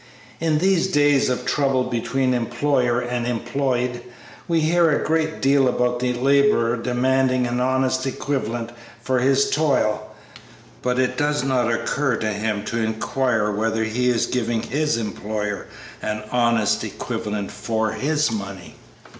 In 0.39 0.57
these 0.57 0.87
days 0.87 1.29
of 1.29 1.45
trouble 1.45 1.83
between 1.83 2.33
employer 2.33 2.99
and 2.99 3.27
employed, 3.27 4.01
we 4.47 4.61
hear 4.61 4.89
a 4.89 5.05
great 5.05 5.43
deal 5.43 5.67
about 5.67 5.99
the 5.99 6.11
laborer 6.13 6.75
demanding 6.75 7.45
an 7.45 7.59
honest 7.59 8.07
equivalent 8.07 8.71
for 8.99 9.19
his 9.19 9.51
toil, 9.51 10.09
but 10.81 10.97
it 10.97 11.17
does 11.17 11.43
not 11.43 11.71
occur 11.71 12.15
to 12.15 12.33
him 12.33 12.65
to 12.65 12.79
inquire 12.79 13.51
whether 13.51 13.83
he 13.83 14.09
is 14.09 14.25
giving 14.25 14.63
his 14.63 14.97
employer 14.97 15.67
an 16.01 16.23
honest 16.31 16.83
equivalent 16.83 17.51
for 17.51 17.91
his 17.91 18.31
money. 18.31 18.77